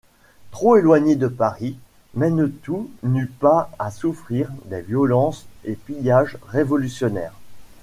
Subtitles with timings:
[0.49, 1.77] Trop éloigné de Paris,
[2.15, 7.33] Mennetou n’eut pas à souffrir des violences et pillages révolutionnaires.